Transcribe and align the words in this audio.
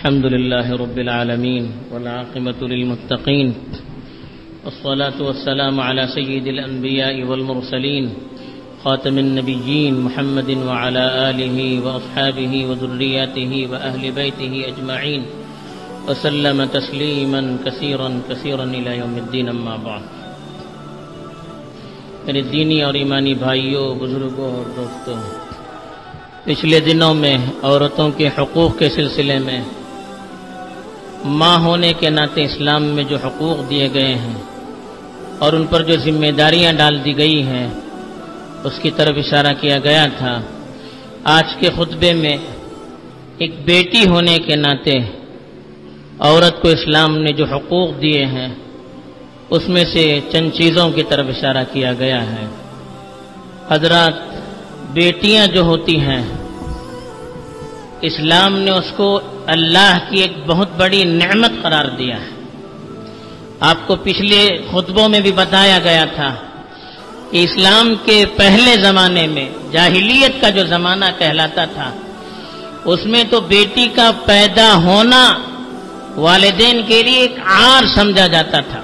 الحمد 0.00 0.26
لله 0.26 0.76
رب 0.76 0.98
العالمين 0.98 1.64
والعاقبة 1.92 2.68
للمتقين 2.68 3.54
والصلاة 4.64 5.22
والسلام 5.22 5.80
على 5.80 6.06
سيد 6.06 6.46
الأنبياء 6.46 7.24
والمرسلين 7.24 8.04
خاتم 8.84 9.18
النبيين 9.18 10.00
محمد 10.00 10.50
وعلى 10.50 11.30
آله 11.30 11.58
وأصحابه 11.84 12.52
وذرياته 12.68 13.68
وأهل 13.70 14.12
بيته 14.12 14.64
أجمعين 14.68 15.22
وسلم 16.08 16.64
تسليما 16.64 17.56
كثيرا 17.64 18.20
كثيرا 18.28 18.64
إلى 18.64 18.98
يوم 18.98 19.14
الدين 19.16 19.48
أما 19.48 19.76
بعد 19.84 20.02
میرے 22.24 22.42
دینی 22.42 22.82
اور 22.82 22.94
ایمانی 22.94 23.34
بھائیوں، 23.34 23.94
بزرگوں 23.94 24.56
اور 24.56 24.64
دوستوں، 24.76 25.16
پچھلے 26.44 26.80
دنوں 26.80 27.14
میں 27.14 27.36
عورتوں 27.62 28.10
کے 28.10 28.28
حقوق 28.38 28.78
کے 28.78 28.88
سلسلے 28.88 29.38
میں 29.38 29.60
ماں 31.24 31.58
ہونے 31.58 31.92
کے 31.92 32.10
ناطے 32.10 32.44
اسلام 32.44 32.82
میں 32.82 33.04
جو 33.04 33.16
حقوق 33.24 33.70
دیے 33.70 33.88
گئے 33.94 34.14
ہیں 34.14 34.42
اور 35.38 35.52
ان 35.52 35.66
پر 35.66 35.82
جو 35.82 35.96
ذمہ 35.96 36.30
داریاں 36.30 36.72
ڈال 36.72 37.04
دی 37.04 37.18
گئی 37.18 37.42
ہیں، 37.42 37.68
اس 38.64 38.72
کی 38.82 38.90
طرف 38.90 39.16
اشارہ 39.16 39.52
کیا 39.60 39.78
گیا 39.78 40.06
تھا۔ 40.18 40.40
آج 41.24 41.56
کے 41.60 41.68
خطبے 41.76 42.12
میں 42.12 42.36
ایک 43.38 43.54
بیٹی 43.64 44.08
ہونے 44.08 44.38
کے 44.38 44.56
ناطے 44.56 44.98
عورت 46.18 46.62
کو 46.62 46.68
اسلام 46.68 47.18
نے 47.18 47.32
جو 47.32 47.44
حقوق 47.44 48.02
دیے 48.02 48.26
ہیں، 48.26 48.48
اس 49.50 49.68
میں 49.68 49.84
سے 49.92 50.20
چند 50.32 50.50
چیزوں 50.50 50.90
کی 50.90 51.02
طرف 51.02 51.26
اشارہ 51.28 51.64
کیا 51.72 51.92
گیا 51.98 52.22
ہے۔ 52.22 52.46
حضرات، 53.68 54.12
بیٹیاں 54.92 55.46
جو 55.46 55.60
ہوتی 55.60 56.00
ہیں، 56.00 56.22
اسلام 58.00 58.58
نے 58.58 58.70
اس 58.70 58.92
کو 58.96 59.20
اللہ 59.50 59.98
کی 60.08 60.20
ایک 60.20 60.34
بہت 60.46 60.70
بڑی 60.76 61.02
نعمت 61.04 61.52
قرار 61.62 61.88
دیا 61.98 62.16
ہے۔ 62.20 62.30
آپ 63.60 63.86
کو 63.86 63.96
پچھلے 63.96 64.40
خطبوں 64.70 65.08
میں 65.08 65.20
بھی 65.20 65.32
بتایا 65.32 65.78
گیا 65.84 66.04
تھا 66.14 66.30
کہ 67.30 67.38
اسلام 67.44 67.94
کے 68.04 68.18
پہلے 68.36 68.74
زمانے 68.82 69.26
میں، 69.26 69.48
جاہلیت 69.72 70.40
کا 70.40 70.48
جو 70.50 70.64
زمانہ 70.66 71.04
کہلاتا 71.18 71.64
تھا، 71.64 71.90
اس 72.84 73.00
میں 73.06 73.22
تو 73.30 73.40
بیٹی 73.40 73.86
کا 73.94 74.10
پیدا 74.26 74.68
ہونا 74.74 75.22
والدین 76.16 76.80
کے 76.86 77.02
لیے 77.02 77.18
ایک 77.18 77.36
آر 77.44 77.86
سمجھا 77.94 78.26
جاتا 78.26 78.60
تھا۔ 78.60 78.82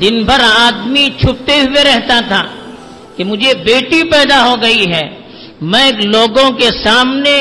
دن 0.00 0.22
بھر 0.24 0.40
آدمی 0.60 1.08
چھپتے 1.20 1.60
ہوئے 1.60 1.84
رہتا 1.84 2.18
تھا 2.28 2.42
کہ 3.16 3.24
مجھے 3.24 3.54
بیٹی 3.64 4.02
پیدا 4.10 4.38
ہو 4.46 4.54
گئی 4.62 4.84
ہے، 4.92 5.06
میں 5.72 5.90
لوگوں 6.04 6.50
کے 6.50 6.68
سامنے 6.84 7.36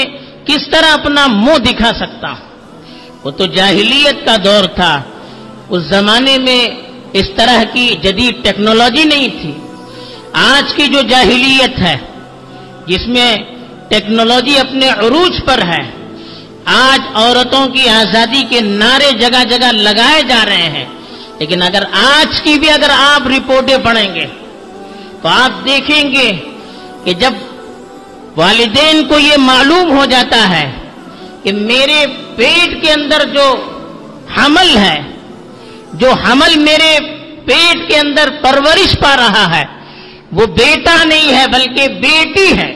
کس 0.46 0.70
طرح 0.72 0.94
اپنا 0.94 1.28
منہ 1.28 1.58
دکھا 1.58 1.92
سکتا 2.00 2.32
ہوں؟ 2.32 2.46
وہ 3.24 3.32
تو 3.32 3.46
جاہلیت 3.46 4.26
کا 4.26 4.36
دور 4.44 4.66
تھا۔ 4.66 5.02
اس 5.70 5.84
زمانے 5.84 6.38
میں 6.38 6.68
اس 7.14 7.26
طرح 7.36 7.64
کی 7.74 7.96
جدید 8.04 8.44
ٹیکنالوجی 8.44 9.04
نہیں 9.04 9.28
تھی۔ 9.42 9.52
آج 10.34 10.74
کی 10.74 10.88
جو 10.88 11.02
جاہلیت 11.02 11.80
ہے، 11.80 11.98
جس 12.88 13.08
میں 13.08 13.38
ٹیکنالوجی 13.90 14.60
اپنے 14.60 14.90
عروج 14.90 15.46
پر 15.46 15.58
ہے، 15.58 16.08
آج 16.66 17.00
عورتوں 17.14 17.68
کی 17.68 17.90
آزادی 17.90 18.44
کے 18.50 18.62
نعرے 18.62 19.12
جگہ 19.12 19.44
جگہ 19.44 19.72
لگائے 19.72 20.22
جا 20.24 20.46
رہے 20.46 20.70
ہیں۔ 20.70 20.86
لیکن 21.40 21.62
اگر 21.62 21.84
آج 21.92 22.42
کی 22.42 22.60
بھی 22.60 22.70
اگر 22.70 22.90
آپ 22.90 23.28
رپورٹیں 23.28 23.78
پڑھیں 23.78 24.16
گے، 24.16 24.26
تو 25.22 25.28
آپ 25.28 25.66
دیکھیں 25.66 26.12
گے 26.12 26.32
کہ 27.04 27.14
جب 27.14 27.34
والدین 28.38 29.04
کو 29.08 29.20
یہ 29.20 29.38
معلوم 29.40 29.92
ہو 29.98 30.06
جاتا 30.06 30.40
ہے 30.50 30.66
کہ 31.44 31.52
میرے 31.54 32.06
پیٹ 32.36 32.82
کے 32.82 32.92
اندر 32.92 33.24
جو 33.34 33.46
حمل 34.38 34.76
ہے، 34.78 34.98
جو 35.94 36.12
حمل 36.24 36.58
میرے 36.60 36.98
پیٹ 37.46 37.88
کے 37.90 37.98
اندر 37.98 38.30
پرورش 38.42 38.98
پا 39.00 39.16
رہا 39.18 39.46
ہے، 39.56 39.64
وہ 40.32 40.46
بیٹا 40.56 40.96
نہیں 41.04 41.34
ہے 41.34 41.46
بلکہ 41.54 41.88
بیٹی 42.02 42.50
ہے۔ 42.58 42.72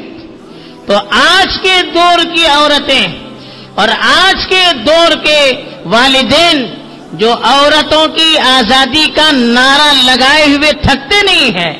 تو 0.87 0.97
آج 1.21 1.57
کے 1.61 1.75
دور 1.95 2.23
کی 2.35 2.45
عورتیں 2.47 3.05
اور 3.75 3.89
آج 4.01 4.47
کے 4.49 4.63
دور 4.85 5.15
کے 5.25 5.39
والدین 5.85 6.65
جو 7.19 7.33
عورتوں 7.43 8.05
کی 8.15 8.37
آزادی 8.47 9.05
کا 9.15 9.29
نعرہ 9.31 9.91
لگائے 10.03 10.45
ہوئے 10.45 10.71
تھکتے 10.81 11.21
نہیں 11.25 11.57
ہیں، 11.57 11.73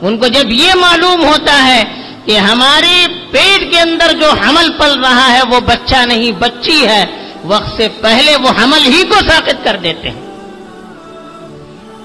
ان 0.00 0.16
کو 0.18 0.28
جب 0.34 0.50
یہ 0.54 0.74
معلوم 0.80 1.24
ہوتا 1.24 1.56
ہے 1.66 1.82
کہ 2.28 2.38
ہمارے 2.38 3.06
پیٹ 3.30 3.72
کے 3.72 3.80
اندر 3.80 4.12
جو 4.20 4.30
حمل 4.30 4.70
پل 4.78 5.04
رہا 5.04 5.32
ہے 5.32 5.40
وہ 5.50 5.60
بچہ 5.60 5.96
نہیں، 5.96 6.32
بچی 6.32 6.86
ہے۔ 6.86 7.04
وقت 7.44 7.76
سے 7.76 7.88
پہلے 7.88 8.36
وہ 8.36 8.48
حمل 8.48 8.84
ہی 8.84 9.02
کو 9.04 9.14
ساقت 9.28 9.64
کر 9.64 9.76
دیتے 9.76 10.10
ہیں۔ 10.10 10.20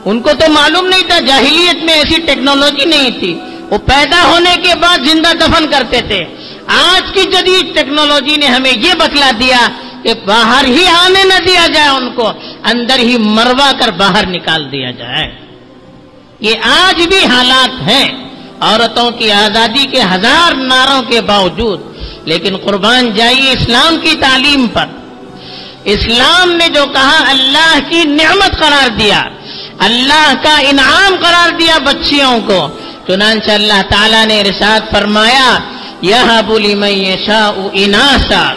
ان 0.06 0.22
کو 0.22 0.29
تو 0.33 0.51
معلوم 0.51 0.85
نہیں 0.85 1.01
تھا، 1.01 1.19
جاہلیت 1.19 1.83
میں 1.83 1.94
ایسی 1.94 2.22
ٹیکنالوجی 2.22 2.85
نہیں 2.85 3.19
تھی۔ 3.19 3.39
وہ 3.69 3.78
پیدا 3.78 4.23
ہونے 4.23 4.56
کے 4.63 4.75
بعد 4.75 4.97
زندہ 4.97 5.33
دفن 5.33 5.67
کرتے 5.72 6.01
تھے۔ 6.01 6.25
آج 6.67 7.13
کی 7.13 7.22
جدید 7.22 7.75
ٹیکنالوجی 7.75 8.35
نے 8.35 8.45
ہمیں 8.45 8.72
یہ 8.72 8.94
بتلا 8.94 9.31
دیا 9.39 9.67
کہ 10.03 10.13
باہر 10.25 10.66
ہی 10.66 10.88
آنے 10.88 11.23
نہ 11.23 11.45
دیا 11.47 11.67
جائے 11.73 11.89
ان 11.89 12.13
کو، 12.16 12.29
اندر 12.63 13.00
ہی 13.00 13.17
مروا 13.17 13.72
کر 13.79 13.91
باہر 13.91 14.28
نکال 14.28 14.72
دیا 14.72 14.91
جائے۔ 14.91 15.35
یہ 16.39 16.53
آج 16.63 17.07
بھی 17.07 17.25
حالات 17.25 17.81
ہیں۔ 17.81 18.22
عورتوں 18.63 19.12
کی 19.12 19.31
آزادی 19.31 19.85
کے 19.85 20.01
ہزار 20.01 20.56
ناروں 20.56 21.01
کے 21.01 21.22
باوجود، 21.22 21.79
لیکن 22.25 22.57
قربان 22.57 23.13
جائیے 23.13 23.51
اسلام 23.51 23.97
کی 23.97 24.16
تعلیم 24.16 24.68
پر۔ 24.68 24.85
اسلام 25.84 26.51
نے 26.51 26.69
جو 26.69 26.85
کہا، 26.85 27.29
اللہ 27.29 27.79
کی 27.90 28.03
نعمت 28.03 28.59
قرار 28.59 28.90
دیا۔ 28.90 29.22
اللہ 29.79 30.34
کا 30.44 30.57
انعام 30.57 31.16
قرار 31.22 31.50
دیا 31.59 31.78
بچیوں 31.78 32.40
کو۔ 32.47 32.68
چنانچہ 33.07 33.51
اللہ 33.51 33.81
تعالیٰ 33.90 34.25
نے 34.25 34.44
رساد 34.44 34.91
فرمایا 34.91 35.59
یہ 36.01 36.41
بولی 36.45 36.75
میں 36.75 36.90
اناسا۔ 37.74 38.53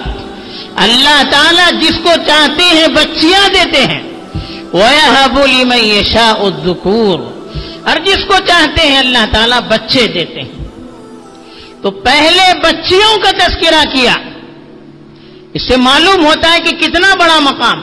اللہ 0.76 1.22
تعالیٰ 1.30 1.80
جس 1.80 1.94
کو 2.02 2.10
چاہتے 2.26 2.62
ہیں، 2.62 2.88
بچیاں 2.88 3.48
دیتے 3.48 3.86
ہیں۔ 3.86 4.02
وہ 4.72 5.26
بولی 5.34 5.64
میں 5.64 5.78
یہ 5.78 6.02
شاہ 6.02 6.32
اور 7.86 7.96
جس 8.04 8.24
کو 8.28 8.34
چاہتے 8.46 8.88
ہیں 8.88 8.98
اللہ 8.98 9.24
تعالیٰ 9.32 9.60
بچے 9.60 10.06
دیتے 10.06 10.40
ہیں۔ 10.40 10.64
تو 11.82 11.90
پہلے 11.90 12.58
بچیوں 12.62 13.18
کا 13.18 13.30
تذکرہ 13.30 13.84
کیا۔ 13.94 14.14
اس 15.54 15.68
سے 15.68 15.76
معلوم 15.76 16.26
ہوتا 16.26 16.52
ہے 16.52 16.60
کہ 16.60 16.76
کتنا 16.76 17.14
بڑا 17.14 17.40
مقام۔ 17.40 17.80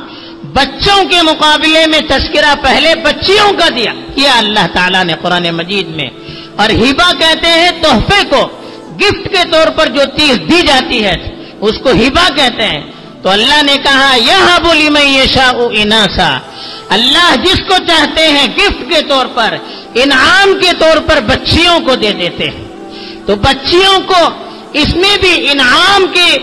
بچوں 0.53 1.05
کے 1.05 1.21
مقابلے 1.21 1.85
میں 1.87 1.99
تذکرہ 2.07 2.55
پہلے 2.61 2.95
بچیوں 2.95 3.51
کا 3.51 3.69
دیا۔ 3.75 3.93
کیا 4.15 4.37
اللہ 4.37 4.67
تعالیٰ 4.73 5.03
نے 5.03 5.13
قرآن 5.21 5.49
مجید 5.51 5.87
میں۔ 5.87 6.07
اور 6.55 6.69
ہیبا 6.69 7.11
کہتے 7.19 7.47
ہیں 7.47 7.71
تحفے 7.81 8.25
کو۔ 8.29 8.47
گفٹ 9.01 9.29
کے 9.29 9.51
طور 9.51 9.67
پر 9.67 9.85
جو 9.87 10.01
چیز 10.17 10.39
دی 10.51 10.61
جاتی 10.67 11.03
ہے، 11.03 11.15
اس 11.59 11.75
کو 11.83 11.89
ہیبا 11.89 12.29
کہتے 12.35 12.63
ہیں۔ 12.63 12.81
تو 13.21 13.29
اللہ 13.29 13.63
نے 13.63 13.77
کہا 13.77 14.15
یہ 14.15 14.59
بولی 14.63 14.89
میں 14.89 15.05
یہ 15.05 15.23
شاہ 15.25 15.53
اناسا۔ 15.71 16.39
اللہ 16.89 17.35
جس 17.43 17.59
کو 17.67 17.75
چاہتے 17.87 18.27
ہیں 18.27 18.47
گفٹ 18.57 18.93
کے 18.93 19.01
طور 19.01 19.25
پر، 19.25 19.57
انعام 19.93 20.59
کے 20.61 20.71
طور 20.79 20.97
پر 20.97 21.19
بچیوں 21.21 21.79
کو 21.79 21.95
دے 21.95 22.11
دیتے 22.11 22.49
ہیں۔ 22.49 22.67
تو 23.25 23.35
بچیوں 23.35 23.99
کو 24.07 24.29
اس 24.73 24.95
میں 24.95 25.17
بھی 25.17 25.51
انعام 25.51 26.05
کے 26.13 26.37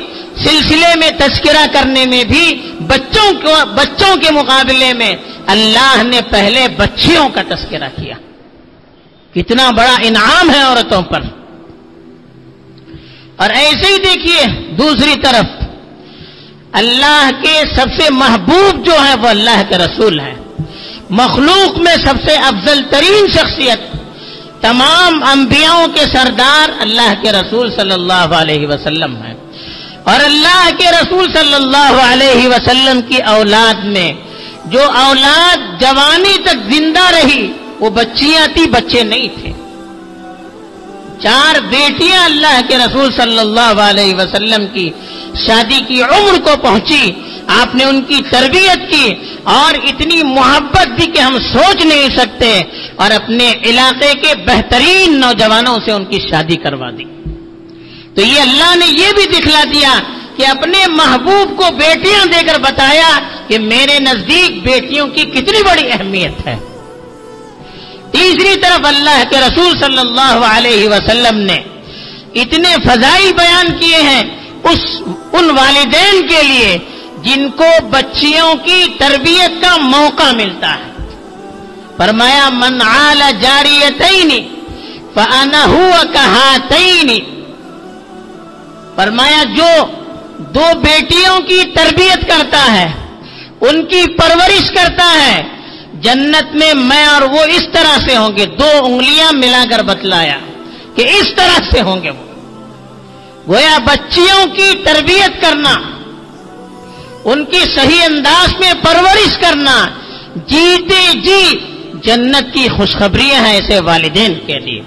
سلسلے 0.45 0.97
میں 0.97 1.11
تذکرہ 1.11 1.67
کرنے 1.73 2.07
میں 2.07 2.25
بھی 2.25 2.73
بچوں 2.81 3.33
کو، 3.33 3.55
بچوں 3.75 4.17
کے 4.17 4.31
مقابلے 4.31 4.93
میں 4.93 5.17
اللہ 5.47 6.03
نے 6.03 6.21
پہلے 6.31 6.67
بچیوں 6.77 7.29
کا 7.29 7.43
تذکرہ 7.43 7.89
کیا۔ 7.89 8.15
کتنا 9.35 9.71
بڑا 9.71 9.97
انعام 10.03 10.51
ہے 10.51 10.61
عورتوں 10.63 11.03
پر۔ 11.03 11.21
اور 13.37 13.51
ایسے 13.51 13.93
ہی 13.93 13.99
دیکھیے، 13.99 14.71
دوسری 14.71 15.15
طرف 15.23 15.60
اللہ 16.73 17.31
کے 17.43 17.63
سب 17.77 18.03
سے 18.03 18.11
محبوب 18.11 18.87
جو 18.87 18.93
ہے 18.93 19.15
وہ 19.23 19.29
اللہ 19.29 19.63
کے 19.69 19.79
رسول 19.79 20.21
ہیں۔ 20.21 20.35
مخلوق 21.11 21.79
میں 21.79 21.97
سب 21.97 22.15
سے 22.29 22.37
افضل 22.37 22.83
ترین 22.91 23.27
شخصیت 23.29 23.81
تمام 24.61 25.23
انبیاؤں 25.23 25.87
کے 25.89 26.01
سردار 26.01 26.69
اللہ 26.81 27.15
کے 27.23 27.33
رسول 27.33 27.71
صلی 27.71 27.91
اللہ 27.91 28.13
علیہ 28.13 28.67
وسلم 28.67 29.17
ہیں۔ 29.17 29.35
اور 30.05 30.25
اللہ 30.25 30.71
کے 30.79 30.91
رسول 30.91 31.33
صلی 31.33 31.55
اللہ 31.55 32.01
علیہ 32.13 32.49
وسلم 32.49 33.01
کی 33.03 33.23
اولاد 33.23 33.85
میں 33.85 34.13
جو 34.65 34.83
اولاد 34.83 35.81
جوانی 35.81 36.39
تک 36.43 36.75
زندہ 36.75 37.11
رہی، 37.11 37.53
وہ 37.81 37.91
بچیاں 37.91 38.47
تھی 38.55 38.71
بچے 38.71 39.03
نہیں 39.03 39.29
تھے۔ 39.41 39.50
چار 41.23 41.61
بیٹیاں 41.61 42.25
اللہ 42.25 42.61
کے 42.69 42.77
رسول 42.79 43.13
صلی 43.13 43.39
اللہ 43.39 43.81
علیہ 43.81 44.15
وسلم 44.15 44.67
کی 44.67 44.91
شادی 45.47 45.81
کی 45.89 46.03
عمر 46.03 46.41
کو 46.41 46.57
پہنچی، 46.63 47.11
آپ 47.47 47.75
نے 47.75 47.85
ان 47.85 48.03
کی 48.03 48.21
تربیت 48.31 48.91
کی 48.93 49.15
اور 49.43 49.75
اتنی 49.75 50.23
محبت 50.23 50.89
بھی 50.89 51.07
کہ 51.07 51.21
ہم 51.21 51.39
سوچ 51.53 51.85
نہیں 51.85 52.09
سکتے 52.17 52.61
اور 52.97 53.11
اپنے 53.11 53.53
علاقے 53.65 54.13
کے 54.15 54.35
بہترین 54.47 55.21
نوجوانوں 55.21 55.77
سے 55.85 55.93
ان 55.93 56.05
کی 56.05 56.19
شادی 56.31 56.57
کروا 56.57 56.91
دی۔ 56.91 57.05
تو 58.15 58.23
یہ 58.23 58.41
اللہ 58.41 58.77
نے 58.77 58.87
یہ 58.87 59.13
بھی 59.17 59.27
دکھلا 59.39 59.65
دیا 59.73 60.01
کہ 60.37 60.47
اپنے 60.47 60.87
محبوب 60.87 61.57
کو 61.57 61.71
بیٹیاں 61.77 62.25
دے 62.27 62.47
کر 62.47 62.59
بتایا 62.59 63.11
کہ 63.49 63.59
میرے 63.59 63.99
نزدیک 63.99 64.63
بیٹیوں 64.63 65.07
کی 65.07 65.25
کتنی 65.25 65.63
بڑی 65.63 65.89
اہمیت 65.91 66.47
ہے۔ 66.47 66.57
تیسری 68.21 68.55
طرف 68.61 68.87
اللہ 68.87 69.23
کے 69.31 69.37
رسول 69.41 69.79
صلی 69.81 69.99
اللہ 69.99 70.47
علیہ 70.47 70.89
وسلم 70.89 71.39
نے 71.39 71.59
اتنے 72.35 72.75
فضائل 72.85 73.33
بیان 73.33 73.67
کیے 73.81 74.01
ہیں 74.03 74.23
اس 74.63 74.81
ان 75.33 75.51
والدین 75.51 76.27
کے 76.29 76.43
لیے 76.43 76.79
جن 77.23 77.49
کو 77.57 77.69
بچیوں 77.91 78.55
کی 78.65 78.85
تربیت 78.99 79.63
کا 79.63 79.77
موقع 79.77 80.31
ملتا 80.33 80.75
ہے۔ 80.75 80.89
فرمایا، 81.97 82.49
من 82.49 82.83
آل 82.83 83.23
جاری 83.41 83.79
فانا 85.15 85.65
ہوا 85.65 86.03
کہا 86.13 86.57
فرمایا، 88.97 89.43
جو 89.57 89.71
دو 90.55 90.67
بیٹیوں 90.83 91.39
کی 91.41 91.63
تربیت 91.75 92.29
کرتا 92.29 92.63
ہے، 92.73 92.87
ان 93.61 93.85
کی 93.85 94.03
پرورش 94.17 94.71
کرتا 94.71 95.09
ہے 95.23 95.43
جنت 96.03 96.55
میں 96.55 96.73
میں 96.75 97.05
اور 97.07 97.23
وہ 97.23 97.43
اس 97.45 97.67
طرح 97.73 97.97
سے 98.09 98.17
ہوں 98.17 98.37
گے، 98.37 98.45
دو 98.47 98.71
انگلیاں 98.85 99.33
ملا 99.33 99.65
کر 99.71 99.83
بتلایا 99.83 100.39
کہ 100.95 101.09
اس 101.11 101.35
طرح 101.37 101.59
سے 101.71 101.81
ہوں 101.81 102.03
گے 102.03 102.11
وہ۔ 102.11 102.27
گویا 103.49 103.79
بچیوں 103.79 104.47
کی 104.47 104.71
تربیت 104.85 105.41
کرنا، 105.43 105.75
ان 107.25 107.45
کی 107.45 107.61
صحیح 107.75 108.03
انداز 108.05 108.55
میں 108.61 108.73
پرورش 108.83 109.39
کرنا، 109.39 109.77
جیتے 110.47 111.03
جی 111.21 111.43
جنت 112.05 112.55
کی 112.55 112.69
خوشخبریاں 112.69 113.41
ہیں 113.47 113.55
ایسے 113.55 113.81
والدین 113.81 114.35
کے 114.47 114.59
لیے۔ 114.59 114.83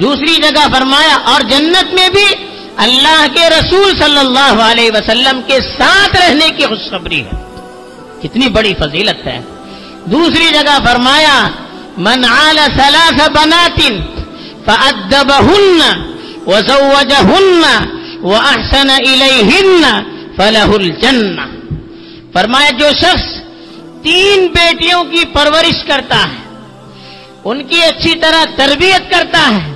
دوسری 0.00 0.34
جگہ 0.34 0.66
فرمایا، 0.72 1.16
اور 1.24 1.40
جنت 1.40 1.94
میں 1.94 2.08
بھی 2.08 2.24
اللہ 2.76 3.26
کے 3.34 3.48
رسول 3.50 3.92
صلی 3.98 4.18
اللہ 4.18 4.62
علیہ 4.62 4.90
وسلم 4.94 5.40
کے 5.46 5.60
ساتھ 5.78 6.16
رہنے 6.16 6.50
کی 6.56 6.66
خوشخبری 6.66 7.20
ہے۔ 7.20 7.47
کتنی 8.22 8.48
بڑی 8.48 8.74
فضیلت 8.78 9.26
ہے۔ 9.26 9.40
دوسری 10.04 10.46
جگہ 10.52 10.78
فرمایا، 10.84 11.48
من 11.96 12.24
آل 12.24 12.58
ثلاث 12.76 13.28
بنات 13.28 13.80
فأدبهن 14.64 15.80
وزوجهن 16.46 17.62
وأحسن 18.22 18.90
إليهن 18.90 19.84
فله 20.36 20.70
الجنة۔ 20.74 21.46
فرمایا، 22.32 22.70
جو 22.70 22.88
شخص 22.96 23.38
تین 24.02 24.46
بیٹیوں 24.46 25.04
کی 25.04 25.24
پرورش 25.32 25.84
کرتا 25.86 26.16
ہے، 26.16 26.48
ان 27.44 27.64
کی 27.64 27.82
اچھی 27.82 28.14
طرح 28.14 28.44
تربیت 28.56 29.10
کرتا 29.10 29.56
ہے، 29.56 29.72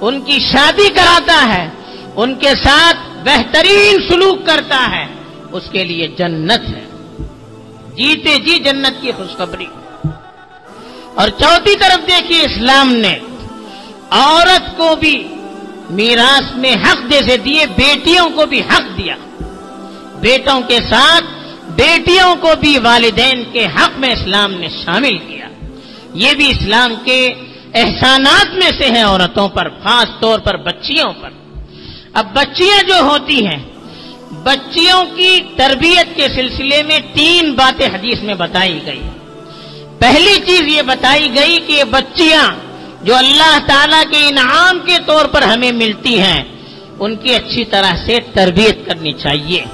ان 0.00 0.20
کی 0.20 0.38
شادی 0.38 0.88
کراتا 0.88 1.54
ہے، 1.54 1.68
ان 2.16 2.34
کے 2.34 2.54
ساتھ 2.64 2.96
بہترین 3.24 4.08
سلوک 4.08 4.46
کرتا 4.46 4.90
ہے، 4.90 5.06
اس 5.52 5.62
کے 5.72 5.84
لیے 5.84 6.08
جنت 6.18 6.76
ہے۔ 6.76 6.85
جیتے 7.96 8.38
جی 8.38 8.58
جنت 8.58 9.02
کی 9.02 9.12
خوشخبری۔ 9.12 9.66
اور 11.14 11.28
چوتھی 11.28 11.76
طرف 11.76 12.06
دیکھیے 12.06 12.42
اسلام 12.42 12.92
نے 12.92 13.18
عورت 14.10 14.76
کو 14.76 14.96
بھی 14.96 15.28
میراث 15.90 16.56
میں 16.56 16.72
حق 16.72 17.10
جیسے 17.10 17.36
دیے، 17.36 17.66
بیٹیوں 17.66 18.30
کو 18.30 18.46
بھی 18.46 18.60
حق 18.60 18.98
دیا۔ 18.98 19.16
بیٹوں 20.20 20.60
کے 20.60 20.78
ساتھ 20.90 21.24
بیٹیوں 21.70 22.36
کو 22.36 22.48
بھی 22.60 22.78
والدین 22.78 23.44
کے 23.52 23.66
حق 23.66 23.98
میں 23.98 24.12
اسلام 24.12 24.52
نے 24.52 24.68
شامل 24.84 25.18
کیا۔ 25.18 25.48
یہ 26.14 26.34
بھی 26.34 26.50
اسلام 26.50 26.94
کے 27.04 27.34
احسانات 27.74 28.54
میں 28.54 28.70
سے 28.80 28.90
ہیں 28.90 29.04
عورتوں 29.04 29.48
پر، 29.48 29.68
خاص 29.68 30.20
طور 30.20 30.38
پر 30.38 30.56
بچیوں 30.56 31.12
پر۔ 31.20 31.30
اب 32.12 32.26
بچیاں 32.34 32.82
جو 32.88 32.96
ہوتی 33.00 33.46
ہیں 33.46 33.75
بچیوں 34.42 35.04
کی 35.16 35.40
تربیت 35.56 36.16
کے 36.16 36.28
سلسلے 36.28 36.82
میں 36.82 36.98
تین 37.14 37.52
باتیں 37.52 37.86
حدیث 37.86 38.22
میں 38.22 38.34
بتائی 38.34 38.80
گئی۔ 38.86 39.02
پہلی 39.98 40.34
چیز 40.46 40.62
یہ 40.62 40.82
بتائی 40.82 41.28
گئی 41.34 41.58
کہ 41.66 41.72
یہ 41.72 41.84
بچیاں 41.84 42.54
جو 43.02 43.14
اللہ 43.14 43.58
تعالی 43.66 44.04
کے 44.10 44.28
انعام 44.28 44.78
کے 44.86 44.96
طور 45.06 45.26
پر 45.26 45.42
ہمیں 45.42 45.72
ملتی 45.72 46.18
ہیں، 46.18 46.44
ان 46.98 47.16
کی 47.16 47.34
اچھی 47.34 47.64
طرح 47.64 47.92
سے 48.06 48.18
تربیت 48.34 48.86
کرنی 48.86 49.12
چاہیے۔ 49.12 49.64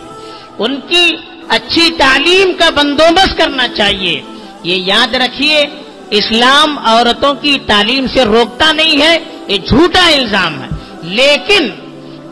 ان 0.59 0.81
کی 0.81 1.17
اچھی 1.49 1.91
تعلیم 1.99 2.53
کا 2.59 2.71
بندوبست 2.71 3.39
کرنا 3.39 3.69
چاہیے۔ 3.69 4.21
یہ 4.63 4.77
یاد 4.77 5.15
رکھیے، 5.15 5.67
اسلام 6.11 6.79
عورتوں 6.79 7.35
کی 7.35 7.59
تعلیم 7.67 8.07
سے 8.07 8.25
روکتا 8.25 8.73
نہیں 8.73 9.03
ہے، 9.03 9.19
یہ 9.49 9.57
جھوٹا 9.57 10.07
الزام 10.07 10.63
ہے۔ 10.63 10.69
لیکن 11.03 11.69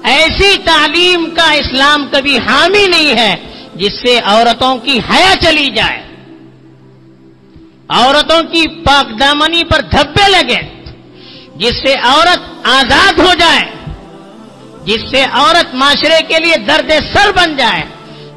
ایسی 0.04 0.56
تعلیم 0.64 1.30
کا 1.36 1.50
اسلام 1.50 2.08
کبھی 2.12 2.38
حامی 2.38 2.86
نہیں 2.86 3.18
ہے 3.18 3.36
جس 3.74 3.92
سے 3.92 4.20
عورتوں 4.24 4.76
کی 4.76 5.00
حیا 5.10 5.34
چلی 5.40 5.66
جائے۔ 5.66 6.02
عورتوں 7.88 8.42
کی 8.42 8.68
پاک 8.68 9.20
دامنی 9.20 9.64
پر 9.64 9.80
دھبے 9.80 10.30
لگے۔ 10.30 10.82
جس 11.56 11.72
سے 11.82 11.94
عورت 12.02 12.66
آزاد 12.66 13.18
ہو 13.18 13.34
جائے۔ 13.38 13.64
جس 14.84 15.00
سے 15.10 15.24
عورت 15.32 15.74
معاشرے 15.74 16.22
کے 16.28 16.38
لیے 16.38 16.56
درد 16.56 16.90
سر 17.12 17.32
بن 17.36 17.56
جائے۔ 17.56 17.82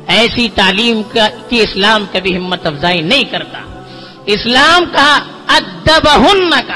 ایسی 0.08 0.50
تعلیم 0.50 1.02
کی 1.50 1.62
اسلام 1.62 2.06
کبھی 2.12 2.38
ہمت 2.38 2.66
افزائی 2.66 3.02
نہیں 3.02 3.24
کرتا۔ 3.24 3.82
اسلام 4.26 4.86
کا 4.86 5.20
ادب 5.48 6.10
ہن 6.16 6.50
کا 6.50 6.76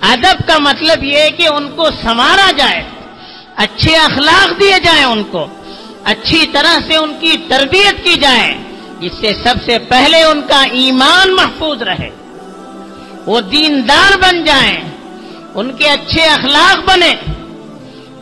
ادب 0.00 0.48
کا 0.48 0.58
مطلب 0.58 1.04
یہ 1.04 1.18
ہے 1.18 1.30
کہ 1.30 1.48
ان 1.48 1.70
کو 1.70 1.90
سنوارا 1.90 2.50
جائے۔ 2.56 2.82
اچھے 3.56 3.96
اخلاق 3.96 4.60
دیے 4.60 4.78
جائیں 4.84 5.04
ان 5.04 5.22
کو، 5.22 5.46
اچھی 6.04 6.46
طرح 6.46 6.78
سے 6.86 6.96
ان 6.96 7.12
کی 7.20 7.36
تربیت 7.48 8.04
کی 8.04 8.14
جائے، 8.14 8.58
جس 9.00 9.12
سے 9.20 9.32
سب 9.44 9.54
سے 9.64 9.78
پہلے 9.78 10.22
ان 10.22 10.40
کا 10.48 10.62
ایمان 10.62 11.34
محفوظ 11.34 11.82
رہے۔ 11.82 12.10
وہ 13.26 13.40
دیندار 13.40 14.16
بن 14.18 14.44
جائیں، 14.44 14.76
ان 15.54 15.76
کے 15.76 15.88
اچھے 15.88 16.22
اخلاق 16.22 16.90
بنے، 16.90 17.14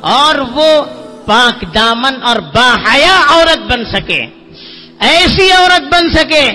اور 0.01 0.39
وہ 0.39 0.83
پاک 1.27 1.75
دامن 1.75 2.23
اور 2.23 2.37
باحیا 2.37 3.21
عورت 3.29 3.73
بن 3.73 3.85
سکے۔ 3.85 4.27
ایسی 5.01 5.51
عورت 5.53 5.95
بن 5.95 6.11
سکے، 6.11 6.51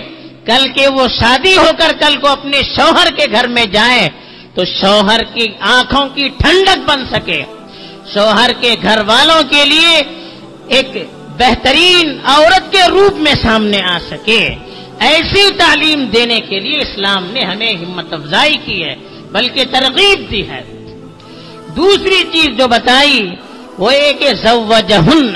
کل 0.46 0.68
کے 0.76 0.88
وہ 0.88 1.08
شادی 1.08 1.58
ہو 1.58 1.70
کر 1.78 1.92
کل 2.00 2.18
کو 2.22 2.28
اپنے 2.28 2.62
شوہر 2.76 3.08
کے 3.18 3.26
گھر 3.32 3.48
میں 3.48 3.66
جائے 3.66 4.10
تو 4.56 4.66
شوہر 4.66 5.24
کی 5.34 5.48
آنکھوں 5.60 6.08
کی 6.10 6.30
ٹھنڈک 6.30 6.90
بن 6.90 7.06
سکے۔ 7.12 7.44
شوہر 8.14 8.52
کے 8.62 8.76
گھر 8.82 9.02
والوں 9.06 9.44
کے 9.50 9.66
لیے 9.66 10.02
ایک 10.68 10.90
بہترین 11.38 12.18
عورت 12.26 12.72
کے 12.72 12.82
روپ 12.90 13.14
میں 13.18 13.36
سامنے 13.42 13.82
آ 13.82 13.98
سکے۔ 14.10 14.56
ایسی 15.00 15.50
تعلیم 15.52 16.06
دینے 16.06 16.40
کے 16.40 16.60
لیے 16.60 16.82
اسلام 16.82 17.26
نے 17.26 17.42
ہمیں 17.42 17.74
ہمت 17.74 18.14
افزائی 18.14 18.58
کی 18.66 18.84
ہے، 18.84 18.96
بلکہ 19.32 19.64
ترغیب 19.72 20.32
دی 20.32 20.50
ہے۔ 20.50 20.62
دوسری 21.76 22.24
چیز 22.32 22.58
جو 22.58 22.68
بتائی، 22.68 23.30
وہ 23.78 23.90
ایک 23.90 24.24
زوجہن، 24.44 25.34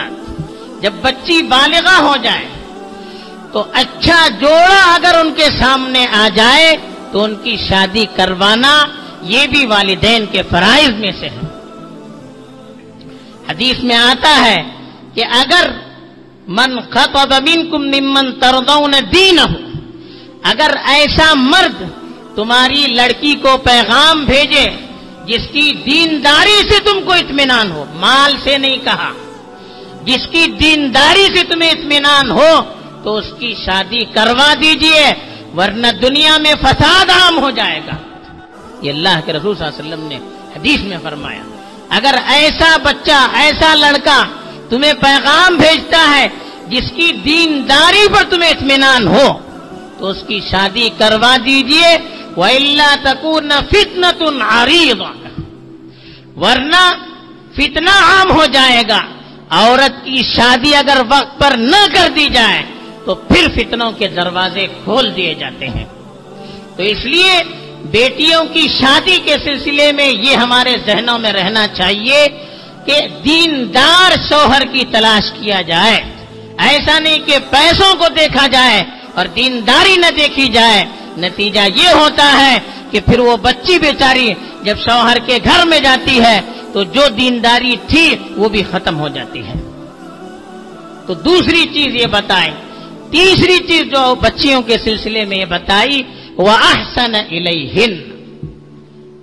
جب 0.82 0.94
بچی 1.02 1.42
بالغہ 1.42 2.02
ہو 2.02 2.16
جائے، 2.24 2.46
تو 3.52 3.64
اچھا 3.74 4.28
جوڑا 4.28 4.96
اگر 4.96 5.18
ان 5.20 5.34
کے 5.34 5.50
سامنے 5.60 6.06
آ 6.12 6.30
جائے، 6.36 6.78
تو 7.12 7.24
ان 7.24 7.36
کی 7.36 7.58
شادی 7.70 8.06
کروانا 8.16 8.86
یہ 9.22 9.48
بھی 9.48 9.66
والدین 9.66 10.26
کے 10.26 10.42
فرائض 10.50 10.90
میں 10.90 11.12
سے 11.20 11.30
ہے۔ 11.30 11.49
حدیث 13.50 13.84
میں 13.84 13.96
آتا 13.96 14.46
ہے 14.46 14.64
کہ 15.14 15.24
اگر 15.32 15.66
من 16.48 16.80
خطب 16.90 17.34
منکم 17.50 17.82
ممن 17.82 18.40
تردون 18.40 18.94
دین 19.14 19.40
اگر 20.44 20.72
ایسا 20.86 21.34
مرد 21.34 21.84
تمہاری 22.36 22.86
لڑکی 22.88 23.36
کو 23.36 23.58
پیغام 23.58 24.26
بھیجے 24.26 24.68
جس 25.26 25.48
کی 25.52 25.74
دینداری 25.86 26.62
سے 26.70 26.80
تم 26.80 27.00
کو 27.06 27.14
اطمینان 27.14 27.72
ہو، 27.72 27.86
مال 27.94 28.36
سے 28.44 28.58
نہیں 28.58 28.78
کہا، 28.78 29.12
جس 30.04 30.28
کی 30.32 30.46
دینداری 30.48 31.28
سے 31.36 31.44
تمہیں 31.44 31.70
اطمینان 31.70 32.32
ہو، 32.32 32.62
تو 33.04 33.16
اس 33.16 33.26
کی 33.40 33.54
شادی 33.66 34.06
کروا 34.06 34.54
دیجیے، 34.62 35.14
ورنہ 35.58 35.88
دنیا 35.88 36.38
میں 36.38 36.54
فساد 36.62 37.10
عام 37.10 37.40
ہو 37.40 37.50
جائے 37.50 37.80
گا۔ 37.88 37.96
یہ 38.82 38.92
اللہ 38.92 39.20
کے 39.26 39.34
رسول 39.34 39.56
صلی 39.56 39.66
اللہ 39.66 39.80
علیہ 39.80 39.94
وسلم 39.94 40.08
نے 40.08 40.20
حدیث 40.56 40.80
میں 40.80 40.98
فرمایا۔ 41.04 41.44
اگر 41.90 42.16
ایسا 42.28 42.78
بچہ، 42.84 43.20
ایسا 43.34 43.74
لڑکا 43.76 44.24
تمہیں 44.70 44.94
پیغام 44.94 45.56
بھیجتا 45.56 46.06
ہے 46.16 46.28
جس 46.68 46.92
کی 46.96 47.12
دینداری 47.26 48.08
پر 48.14 48.24
تمہیں 48.30 48.50
اطمینان 48.50 49.08
ہو، 49.08 49.28
تو 49.98 50.08
اس 50.08 50.22
کی 50.28 50.40
شادی 50.52 50.90
کروا 50.98 51.36
دیجیے 51.46 51.98
وہ 52.36 52.46
اللہ 52.46 52.96
تکور 53.04 53.42
فتنا 53.72 54.12
ورنہ 56.38 56.84
فتنہ 57.56 57.90
عام 57.90 58.32
ہو 58.32 58.46
جائے 58.46 58.84
گا۔ 58.90 59.00
عورت 59.50 60.06
کی 60.06 60.22
شادی 60.36 60.76
اگر 60.76 61.02
وقت 61.10 61.40
پر 61.40 61.58
نہ 61.58 61.82
کر 61.94 62.10
دی 62.16 62.28
جائے، 62.34 62.62
تو 63.06 63.16
پھر 63.16 63.48
فتنوں 63.56 63.92
کے 63.92 64.08
دروازے 64.08 64.68
کھول 64.84 65.16
دیے 65.16 65.34
جاتے 65.34 65.68
ہیں۔ 65.68 65.86
تو 66.76 66.84
اس 66.84 67.06
لیے 67.06 67.34
بیٹیوں 67.86 68.44
کی 68.54 68.68
شادی 68.80 69.20
کے 69.26 69.36
سلسلے 69.44 69.92
میں 69.92 70.10
یہ 70.10 70.36
ہمارے 70.36 70.76
ذہنوں 70.86 71.20
میں 71.20 71.34
رہنا 71.34 71.68
چاہیے 71.68 72.28
کہ 72.86 73.02
دیندار 73.26 74.12
شوہر 74.30 74.62
کی 74.62 74.86
تلاش 74.92 75.32
کیا 75.32 75.62
جائے۔ 75.62 76.02
ایسا 76.58 77.00
نہیں 77.00 77.18
کہ 77.26 77.38
پیسوں 77.50 77.96
کو 77.96 78.06
دیکھا 78.08 78.48
جائے 78.48 78.84
اور 79.14 79.26
دینداری 79.26 79.96
نہ 79.96 80.06
دیکھی 80.16 80.48
جائے۔ 80.48 80.86
نتیجہ 81.18 81.60
یہ 81.76 81.90
ہوتا 81.90 82.38
ہے 82.42 82.60
کہ 82.92 83.00
پھر 83.00 83.20
وہ 83.20 83.38
بچی 83.38 83.80
بیچاری 83.80 84.34
جب 84.64 84.78
شوہر 84.78 85.18
کے 85.26 85.38
گھر 85.44 85.66
میں 85.66 85.80
جاتی 85.80 86.24
ہے 86.24 86.42
تو 86.74 86.84
جو 86.84 87.02
دینداری 87.18 87.76
تھی 87.88 88.16
وہ 88.36 88.50
بھی 88.50 88.64
ختم 88.72 89.00
ہو 89.00 89.08
جاتی 89.08 89.48
ہے۔ 89.48 89.54
تو 91.08 91.14
دوسری 91.14 91.66
چیز 91.74 91.96
یہ 91.96 92.06
بتائیں۔ 92.06 92.54
تیسری 93.12 93.58
چیز 93.68 93.82
جو 93.82 94.16
بچیوں 94.16 94.62
کے 94.62 94.78
سلسلے 94.84 95.26
میں 95.26 95.38
یہ 95.38 95.46
بتائی 95.46 96.02
احسن 96.48 97.16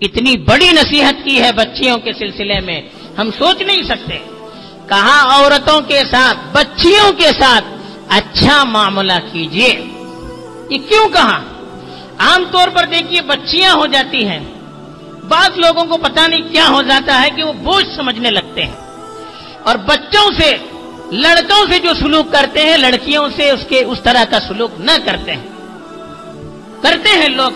اتنی 0.00 0.36
بڑی 0.36 0.68
نصیحت 0.72 1.14
کی 1.24 1.42
ہے 1.42 1.52
بچیوں 1.52 1.98
کے 1.98 2.12
سلسلے 2.12 2.60
میں۔ 2.60 2.80
ہم 3.18 3.30
سوچ 3.38 3.62
نہیں 3.62 3.82
سکتے۔ 3.82 4.18
کہا 4.88 5.36
عورتوں 5.36 5.80
کے 5.80 6.00
ساتھ، 6.10 6.38
بچیوں 6.52 7.12
کے 7.12 7.28
ساتھ 7.38 7.64
اچھا 8.08 8.64
معاملہ 8.64 9.12
کیجیے 9.32 9.84
یہ 10.70 10.78
کیوں 10.88 11.08
کہا 11.08 11.42
عام 12.18 12.44
طور 12.50 12.68
پر 12.68 12.86
دیکھیے، 12.86 13.20
بچیاں 13.20 13.74
ہو 13.74 13.86
جاتی 13.86 14.28
ہیں۔ 14.28 14.40
بعض 15.28 15.58
لوگوں 15.58 15.84
کو 15.84 15.96
پتا 15.96 16.26
نہیں 16.26 16.52
کیا 16.52 16.68
ہو 16.68 16.82
جاتا 16.82 17.22
ہے 17.22 17.30
کہ 17.36 17.42
وہ 17.42 17.52
بوجھ 17.52 17.86
سمجھنے 17.96 18.30
لگتے 18.30 18.64
ہیں۔ 18.64 18.72
اور 19.62 19.76
بچوں 19.76 20.30
سے، 20.40 20.56
لڑکوں 21.12 21.66
سے 21.72 21.78
جو 21.78 21.94
سلوک 21.94 22.32
کرتے 22.32 22.62
ہیں، 22.62 22.76
لڑکیوں 22.76 23.28
سے 23.36 23.50
اس 23.50 23.66
کے، 23.68 23.84
اس 23.84 24.00
طرح 24.02 24.24
کا 24.30 24.38
سلوک 24.48 24.70
نہ 24.78 24.90
کرتے 25.04 25.32
ہیں۔ 25.32 25.55
کرتے 26.82 27.08
ہیں 27.08 27.28
لوگ، 27.28 27.50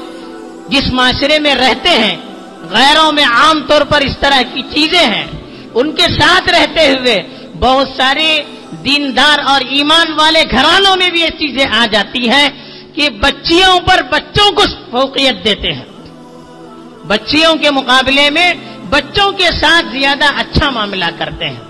جس 0.69 0.93
معاشرے 0.93 1.39
میں 1.39 1.55
رہتے 1.55 1.89
ہیں، 1.89 2.17
غیروں 2.71 3.13
میں 3.13 3.25
عام 3.25 3.61
طور 3.67 3.83
پر 3.83 4.01
اس 4.01 4.19
طرح 4.21 4.43
کی 4.55 4.63
چیزیں 4.63 5.07
ہیں۔ 5.07 5.27
ان 5.75 5.93
کے 5.93 6.03
ساتھ 6.03 6.49
رہتے 6.49 6.89
ہوئے 6.89 7.23
بہت 7.59 7.89
سارے 7.97 8.43
دیندار 8.85 9.39
اور 9.47 9.61
ایمان 9.61 10.13
والے 10.13 10.43
گھرانوں 10.51 10.97
میں 10.97 11.11
بھی 11.11 11.21
یہ 11.21 11.27
چیزیں 11.27 11.67
آ 11.73 11.87
جاتی 11.93 12.29
ہیں 12.29 12.49
کہ 12.95 13.11
بچیوں 13.11 13.81
پر 13.81 14.03
بچوں 14.11 14.53
کو 14.53 14.63
فوقیت 14.91 15.45
دیتے 15.45 15.73
ہیں۔ 15.73 15.85
بچیوں 17.07 17.55
کے 17.55 17.71
مقابلے 17.71 18.31
میں 18.31 18.53
بچوں 18.91 19.33
کے 19.33 19.51
ساتھ 19.61 19.87
زیادہ 20.01 20.25
اچھا 20.25 20.71
معاملہ 20.71 21.05
کرتے 21.19 21.45
ہیں۔ 21.45 21.61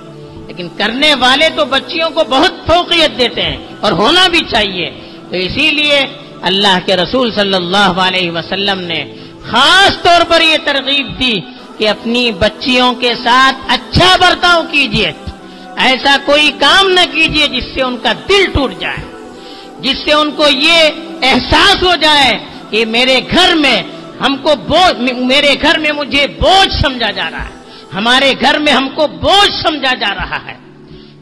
لیکن 0.47 0.69
کرنے 0.77 1.15
والے 1.15 1.49
تو 1.57 1.65
بچیوں 1.65 2.11
کو 2.11 2.23
بہت 2.31 2.53
فوقیت 2.67 3.19
دیتے 3.19 3.43
ہیں 3.43 3.57
اور 3.81 3.93
ہونا 3.93 4.29
بھی 4.29 4.41
چاہیے۔ 4.51 4.91
تو 5.31 5.37
اسی 5.37 5.71
لیے 5.71 6.01
اللہ 6.43 6.79
کے 6.87 6.97
رسول 6.97 7.33
صلی 7.33 7.55
اللہ 7.55 8.01
علیہ 8.07 8.31
وسلم 8.31 8.81
نے 8.81 9.15
خاص 9.47 10.03
طور 10.03 10.25
پر 10.29 10.41
یہ 10.41 10.57
ترغیب 10.65 11.21
دی 11.21 11.41
کہ 11.79 11.89
اپنی 11.89 12.33
بچیوں 12.33 12.95
کے 12.95 13.15
ساتھ 13.23 13.57
اچھا 13.69 14.17
برتاؤ 14.17 14.63
کیجیے 14.71 15.13
ایسا 15.77 16.17
کوئی 16.25 16.51
کام 16.59 16.91
نہ 16.91 17.01
کیجیے 17.13 17.47
جس 17.47 17.65
سے 17.75 17.83
ان 17.83 17.97
کا 17.97 18.13
دل 18.29 18.47
ٹوٹ 18.53 18.81
جائے، 18.81 18.97
جس 19.81 19.99
سے 20.05 20.13
ان 20.13 20.31
کو 20.31 20.45
یہ 20.49 20.91
احساس 21.23 21.83
ہو 21.83 21.95
جائے 21.95 22.39
کہ 22.71 22.85
میرے 22.85 23.21
گھر 23.31 23.55
میں 23.55 23.83
ہم 24.21 24.37
کو 24.37 24.55
بوجھ، 24.69 25.13
میرے 25.13 25.55
گھر 25.63 25.79
میں 25.79 25.93
مجھے 25.93 26.27
بوجھ 26.27 26.73
سمجھا 26.83 27.11
جا 27.11 27.31
رہا 27.31 27.45
ہے۔ 27.45 27.55
ہمارے 27.95 28.33
گھر 28.41 28.59
میں 28.59 28.73
ہم 28.73 28.89
کو 28.89 29.07
بوجھ 29.07 29.51
سمجھا 29.63 29.95
جا 29.95 30.15
رہا 30.15 30.39
ہے۔ 30.47 30.55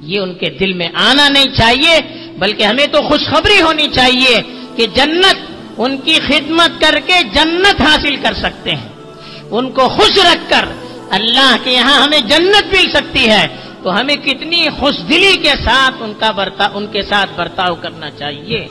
یہ 0.00 0.18
ان 0.18 0.34
کے 0.34 0.50
دل 0.50 0.72
میں 0.72 0.88
آنا 0.94 1.28
نہیں 1.28 1.56
چاہیے، 1.56 2.00
بلکہ 2.38 2.62
ہمیں 2.62 2.87
تو 2.87 3.02
خوشخبری 3.02 3.62
ہونی 3.62 3.88
چاہیے۔ 3.94 4.58
کہ 4.78 4.87
جنت، 4.87 5.37
ان 5.78 5.99
کی 5.99 6.14
خدمت 6.14 6.80
کر 6.80 7.00
کے 7.06 7.23
جنت 7.35 7.80
حاصل 7.80 8.16
کر 8.16 8.35
سکتے 8.35 8.70
ہیں۔ 8.70 8.88
ان 9.50 9.70
کو 9.70 9.88
خوش 9.88 10.18
رکھ 10.18 10.50
کر 10.50 10.64
اللہ 11.11 11.56
کے 11.64 11.70
یہاں 11.70 12.02
ہمیں 12.02 12.20
جنت 12.20 12.75
مل 12.75 12.90
سکتی 12.90 13.30
ہے۔ 13.30 13.47
تو 13.82 14.00
ہمیں 14.00 14.16
کتنی 14.16 14.68
خوش 14.68 14.94
دلی 15.08 15.37
کے 15.37 15.49
ساتھ 15.49 15.94
ان 16.00 16.12
کا 16.20 16.30
برتا، 16.30 16.68
ان 16.75 16.87
کے 16.87 17.02
ساتھ 17.02 17.30
برتاؤ 17.37 17.75
کرنا 17.75 18.11
چاہیے۔ 18.11 18.66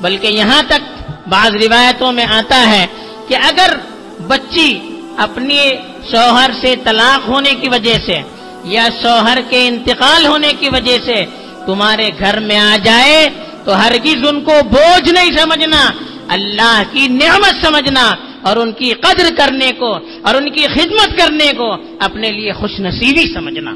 بلکہ 0.00 0.26
یہاں 0.26 0.62
تک 0.68 1.10
بعض 1.28 1.50
روایتوں 1.50 2.12
میں 2.12 2.26
آتا 2.26 2.70
ہے 2.70 2.86
کہ 3.28 3.34
اگر 3.34 3.76
بچی 4.26 4.78
اپنی 5.16 5.60
شوہر 6.10 6.50
سے 6.60 6.74
طلاق 6.84 7.28
ہونے 7.28 7.54
کی 7.54 7.68
وجہ 7.68 7.94
سے 8.06 8.20
یا 8.64 8.88
شوہر 9.02 9.38
کے 9.48 9.68
انتقال 9.68 10.26
ہونے 10.26 10.52
کی 10.60 10.68
وجہ 10.68 10.98
سے 11.04 11.24
تمہارے 11.66 12.10
گھر 12.18 12.40
میں 12.40 12.58
آ 12.58 12.76
جائے 12.84 13.28
تو 13.68 13.74
ہرگز 13.76 14.28
ان 14.28 14.40
کو 14.40 14.52
بوجھ 14.70 15.08
نہیں 15.08 15.30
سمجھنا، 15.36 15.90
اللہ 16.28 16.82
کی 16.92 17.08
نعمت 17.08 17.66
سمجھنا 17.66 18.14
اور 18.42 18.56
ان 18.56 18.72
کی 18.72 18.92
قدر 18.92 19.28
کرنے 19.36 19.70
کو 19.78 19.98
اور 20.22 20.34
ان 20.34 20.50
کی 20.50 20.64
خدمت 20.66 21.18
کرنے 21.18 21.52
کو 21.56 21.76
اپنے 21.98 22.30
لیے 22.30 22.52
خوش 22.52 22.80
نصیبی 22.80 23.34
سمجھنا۔ 23.34 23.70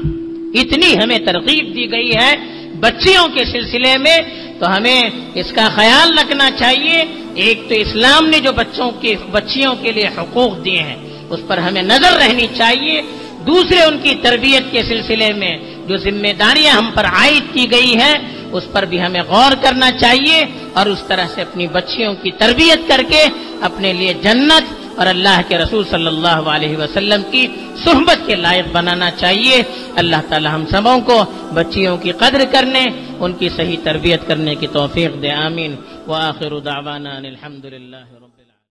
اتنی 0.53 0.97
ہمیں 0.97 1.17
ترغیب 1.19 1.65
دی 1.75 1.91
گئی 1.91 2.11
ہے 2.15 2.35
بچیوں 2.79 3.27
کے 3.27 3.45
سلسلے 3.45 3.97
میں، 3.97 4.17
تو 4.59 4.77
ہمیں 4.77 5.09
اس 5.33 5.51
کا 5.51 5.69
خیال 5.75 6.17
رکھنا 6.17 6.49
چاہیے۔ 6.59 7.05
ایک 7.35 7.69
تو 7.69 7.75
اسلام 7.75 8.25
نے 8.25 8.39
جو 8.39 8.51
بچوں 8.51 8.91
کے، 8.91 9.15
بچیوں 9.31 9.75
کے 9.81 9.91
لیے 9.91 10.07
حقوق 10.17 10.65
دیے 10.65 10.81
ہیں، 10.83 10.97
اس 11.29 11.39
پر 11.47 11.57
ہمیں 11.57 11.81
نظر 11.81 12.13
رہنی 12.13 12.47
چاہیے۔ 12.57 13.01
دوسرے 13.47 13.81
ان 13.83 13.97
کی 14.03 14.15
تربیت 14.15 14.71
کے 14.71 14.81
سلسلے 14.83 15.33
میں 15.33 15.57
جو 15.87 15.97
ذمہ 15.97 16.33
داریاں 16.39 16.73
ہم 16.73 16.91
پر 16.93 17.05
عائد 17.05 17.53
کی 17.53 17.71
گئی 17.71 17.95
ہیں 17.95 18.15
اس 18.53 18.63
پر 18.71 18.83
بھی 18.83 19.01
ہمیں 19.01 19.21
غور 19.21 19.51
کرنا 19.61 19.91
چاہیے 19.91 20.45
اور 20.73 20.85
اس 20.85 21.03
طرح 21.07 21.25
سے 21.35 21.41
اپنی 21.41 21.67
بچیوں 21.67 22.13
کی 22.13 22.31
تربیت 22.31 22.87
کر 22.87 23.01
کے 23.09 23.23
اپنے 23.61 23.93
لیے 23.93 24.13
جنت 24.13 24.63
اور 24.99 25.07
اللہ 25.07 25.41
کے 25.47 25.57
رسول 25.57 25.83
صلی 25.89 26.07
اللہ 26.07 26.39
علیہ 26.55 26.77
وسلم 26.77 27.21
کی 27.31 27.47
صحبت 27.83 28.25
کے 28.25 28.35
لائق 28.35 28.65
بنانا 28.71 29.11
چاہیے۔ 29.11 29.63
اللہ 29.95 30.15
تعالی 30.29 30.47
ہم 30.47 30.65
سبوں 30.71 30.99
کو 30.99 31.23
بچیوں 31.53 31.97
کی 31.97 32.11
قدر 32.11 32.41
کرنے، 32.51 32.85
ان 33.19 33.33
کی 33.33 33.49
صحیح 33.49 33.77
تربیت 33.83 34.27
کرنے 34.27 34.55
کی 34.55 34.67
توفیق 34.67 35.21
دے، 35.21 35.31
آمین۔ 35.31 35.75
وآخر 36.07 36.59
دعوانا 36.59 37.17
الحمدللہ 37.17 38.05
رب 38.15 38.32